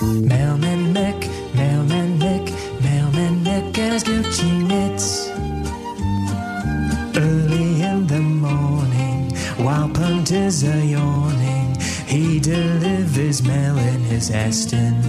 [0.00, 5.28] Mailman Mick, Mailman Mick, Mailman Mick and his Gucci knits.
[7.14, 9.30] Early in the morning,
[9.62, 15.02] while punters are yawning, he delivers mail in his Aston.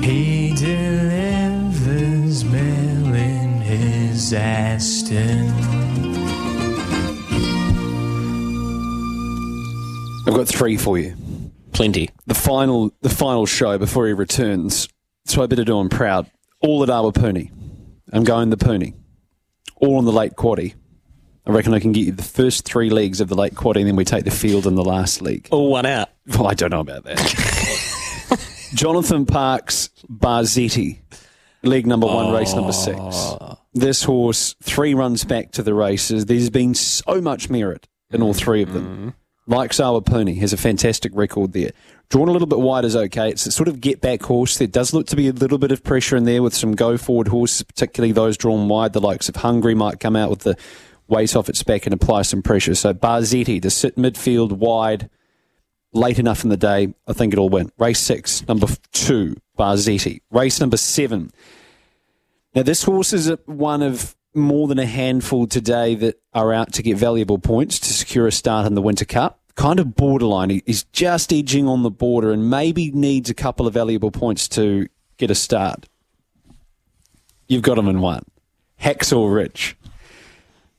[0.00, 5.48] He delivers mail in his Aston.
[10.28, 11.16] I've got three for you.
[11.78, 12.10] Plenty.
[12.26, 14.88] The final, the final show before he returns.
[15.26, 16.28] So I better do him proud.
[16.60, 17.52] All at Awapuni.
[18.12, 18.94] I'm going the Puni.
[19.76, 20.74] All on the late quaddy.
[21.46, 23.86] I reckon I can get you the first three legs of the late quaddy, and
[23.86, 25.46] then we take the field in the last league.
[25.52, 26.08] All one out.
[26.26, 28.40] Well, I don't know about that.
[28.74, 30.98] Jonathan Parkes Barzetti,
[31.62, 33.36] leg number one, race number six.
[33.72, 36.26] This horse, three runs back to the races.
[36.26, 38.84] There's been so much merit in all three of them.
[38.84, 39.08] Mm-hmm.
[39.48, 41.70] Likes Awapuni has a fantastic record there.
[42.10, 43.30] Drawn a little bit wide is okay.
[43.30, 44.58] It's a sort of get back horse.
[44.58, 46.98] There does look to be a little bit of pressure in there with some go
[46.98, 48.92] forward horses, particularly those drawn wide.
[48.92, 50.54] The likes of Hungry might come out with the
[51.06, 52.74] weight off its back and apply some pressure.
[52.74, 55.08] So Barzetti to sit midfield wide
[55.94, 57.72] late enough in the day, I think it'll win.
[57.78, 60.20] Race six, number two, Barzetti.
[60.30, 61.30] Race number seven.
[62.54, 66.82] Now, this horse is one of more than a handful today that are out to
[66.82, 69.37] get valuable points to secure a start in the Winter Cup.
[69.58, 70.50] Kind of borderline.
[70.50, 74.46] He- He's just edging on the border and maybe needs a couple of valuable points
[74.50, 75.86] to get a start.
[77.48, 78.22] You've got him in one.
[78.80, 79.74] Hacksaw Ridge.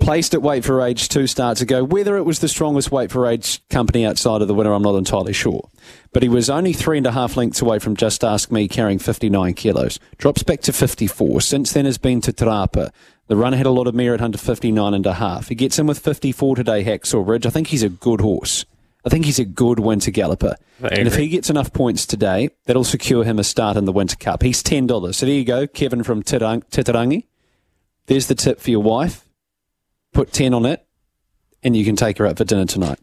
[0.00, 1.82] placed at Weight for Age two starts ago.
[1.84, 4.96] Whether it was the strongest Weight for Age company outside of the winner, I'm not
[4.96, 5.70] entirely sure.
[6.12, 8.98] But he was only three and a half lengths away from Just Ask Me, carrying
[8.98, 9.98] 59 kilos.
[10.18, 11.40] Drops back to 54.
[11.40, 12.90] Since then has been to Te Rapa.
[13.26, 15.48] The run had a lot of merit under 59 and a half.
[15.48, 17.46] He gets in with 54 today, Hacksaw Ridge.
[17.46, 18.66] I think he's a good horse.
[19.06, 20.56] I think he's a good winter galloper.
[20.82, 24.16] And if he gets enough points today, that'll secure him a start in the Winter
[24.16, 24.42] Cup.
[24.42, 25.14] He's $10.
[25.14, 27.24] So there you go, Kevin from Titirangi.
[28.06, 29.24] There's the tip for your wife
[30.14, 30.86] put 10 on it,
[31.62, 32.98] and you can take her out for dinner tonight.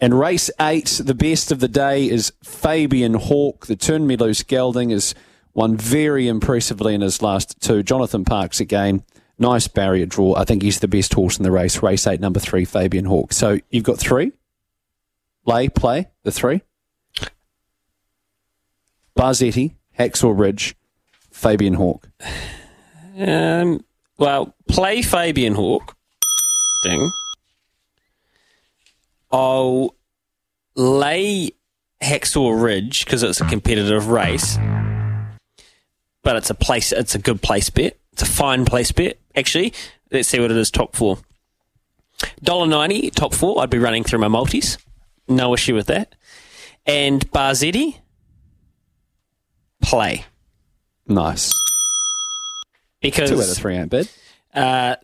[0.00, 3.66] And race eight, the best of the day is Fabian Hawk.
[3.66, 5.14] The Turn Me Loose gelding is
[5.54, 7.82] won very impressively in his last two.
[7.82, 9.02] Jonathan Parkes again.
[9.38, 10.34] Nice barrier draw.
[10.36, 11.82] I think he's the best horse in the race.
[11.82, 13.32] Race eight, number three, Fabian Hawk.
[13.32, 14.32] So you've got three.
[15.46, 16.62] Lay, play, the three.
[19.16, 20.76] Barzetti, Hacksaw Ridge,
[21.30, 22.08] Fabian Hawk.
[23.18, 23.84] Um,
[24.18, 25.96] well, play Fabian Hawk.
[26.84, 27.10] Ding.
[29.30, 29.96] I'll
[30.76, 31.50] lay
[32.02, 34.56] Hacksaw Ridge because it's a competitive race,
[36.22, 36.92] but it's a place.
[36.92, 37.98] It's a good place bet.
[38.12, 39.18] It's a fine place bet.
[39.38, 39.72] Actually,
[40.10, 40.70] let's see what it is.
[40.70, 41.18] Top four.
[42.42, 43.10] Dollar ninety.
[43.10, 43.62] Top four.
[43.62, 44.76] I'd be running through my multis.
[45.28, 46.14] No issue with that.
[46.86, 47.96] And Barzetti.
[49.80, 50.24] Play
[51.06, 51.52] Nice.
[53.00, 54.08] because Two out of three ain't bad.
[54.52, 54.96] uh,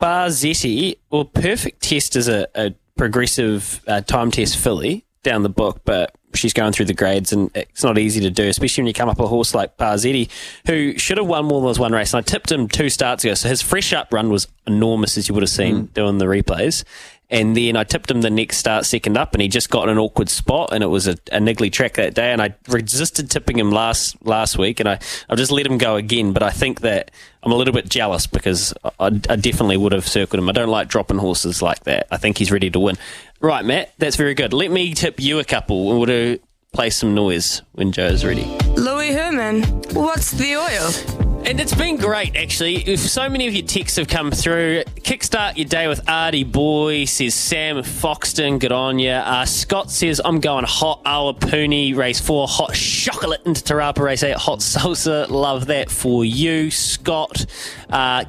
[0.00, 5.82] Barzetti, well, perfect test is a, a progressive uh, time test filly down the book,
[5.84, 8.94] but she's going through the grades and it's not easy to do, especially when you
[8.94, 10.28] come up a horse like Barzetti,
[10.66, 12.12] who should have won more than one race.
[12.12, 15.28] And I tipped him two starts ago, so his fresh up run was enormous, as
[15.28, 15.94] you would have seen mm.
[15.94, 16.84] doing the replays.
[17.32, 19.90] And then I tipped him the next start second up, and he just got in
[19.90, 22.32] an awkward spot, and it was a, a niggly track that day.
[22.32, 24.98] And I resisted tipping him last last week, and I
[25.28, 26.32] I've just let him go again.
[26.32, 27.12] But I think that
[27.44, 30.48] I'm a little bit jealous because I, I definitely would have circled him.
[30.48, 32.08] I don't like dropping horses like that.
[32.10, 32.98] I think he's ready to win.
[33.42, 34.52] Right, Matt, that's very good.
[34.52, 36.38] Let me tip you a couple, we'll do
[36.72, 38.44] play some noise when Joe's ready.
[38.76, 39.62] Louis Herman,
[39.94, 41.20] what's the oil?
[41.46, 42.76] And it's been great, actually.
[42.86, 47.06] If so many of your texts have come through, kickstart your day with Artie Boy,
[47.06, 49.10] says Sam Foxton, good on you.
[49.10, 54.22] Uh, Scott says, I'm going hot Awapuni, race four, hot chocolate into Te Rapa, race
[54.22, 55.30] eight, hot salsa.
[55.30, 57.46] Love that for you, Scott.
[57.88, 58.24] Uh,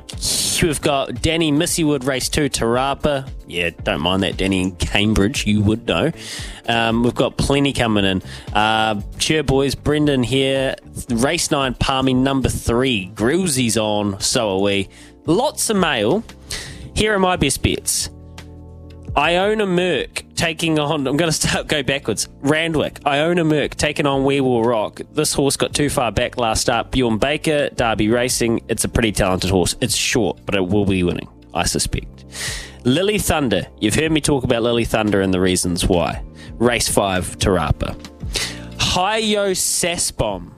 [0.64, 3.30] we've got Danny Missywood, race two, Te Rapa.
[3.48, 6.12] Yeah, don't mind that, Danny in Cambridge, you would know.
[6.68, 8.22] Um, we've got plenty coming in.
[8.54, 10.76] Uh, cheer boys, Brendan here.
[11.10, 13.12] Race nine, Palmy number three.
[13.14, 14.90] Grillsy's on, so are we.
[15.26, 16.24] Lots of mail.
[16.96, 18.10] Here are my best bets.
[19.16, 21.08] Iona Merck taking on.
[21.08, 22.28] I'm going to start go backwards.
[22.42, 23.00] Randwick.
[23.06, 25.02] Iona Merck taking on We Will Rock.
[25.14, 26.92] This horse got too far back last start.
[26.92, 28.64] Bjorn Baker, Derby Racing.
[28.68, 29.76] It's a pretty talented horse.
[29.82, 32.26] It's short, but it will be winning, I suspect.
[32.84, 33.68] Lily Thunder.
[33.80, 36.24] You've heard me talk about Lily Thunder and the reasons why.
[36.54, 37.96] Race five, Te Rapa.
[38.78, 40.52] Hiyo Sasbomb.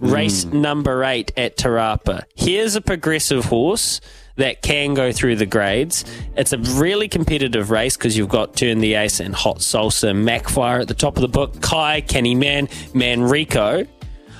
[0.00, 0.60] Race hmm.
[0.60, 2.24] number eight at Te Rapa.
[2.34, 4.00] Here's a progressive horse
[4.40, 6.04] that can go through the grades.
[6.36, 10.80] It's a really competitive race because you've got Turn the Ace and Hot Salsa, Macfire
[10.80, 13.86] at the top of the book, Kai, Kenny Man, Manrico.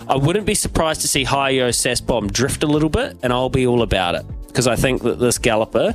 [0.08, 3.66] I wouldn't be surprised to see Hiyo Sasbomb drift a little bit, and I'll be
[3.66, 5.94] all about it because I think that this galloper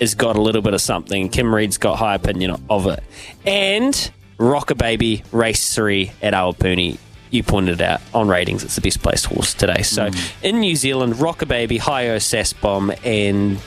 [0.00, 1.28] has got a little bit of something.
[1.28, 3.02] Kim Reed's got high opinion of it.
[3.44, 6.98] And Rocker Baby Race 3 at Awapuni.
[7.30, 9.82] You pointed out on ratings, it's the best placed horse today.
[9.82, 10.42] So mm.
[10.42, 13.58] in New Zealand, Rocker Baby, Hiyo Sasbomb, and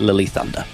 [0.00, 0.64] Lily Thunder.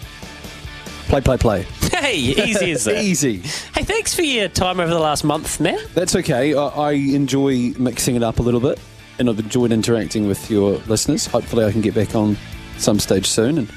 [1.09, 1.63] Play, play, play.
[1.93, 3.03] Hey, easy as that.
[3.03, 3.39] Easy.
[3.39, 5.79] Hey, thanks for your time over the last month, man.
[5.95, 6.55] That's okay.
[6.55, 8.81] I, I enjoy mixing it up a little bit,
[9.19, 11.27] and I've enjoyed interacting with your listeners.
[11.27, 12.37] Hopefully, I can get back on
[12.79, 13.59] some stage soon.
[13.59, 13.69] And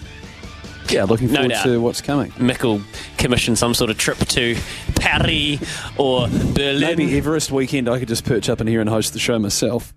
[0.90, 1.66] yeah, looking forward doubt.
[1.66, 2.32] to what's coming.
[2.32, 2.82] Mick will
[3.18, 4.58] commission some sort of trip to
[5.00, 5.60] Paris
[5.98, 6.82] or Berlin.
[6.82, 9.94] Maybe Everest weekend, I could just perch up in here and host the show myself.